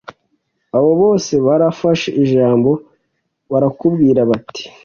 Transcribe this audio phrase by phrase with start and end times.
[0.77, 2.71] Abo bose bafashe ijambo
[3.51, 4.63] barakubwira bati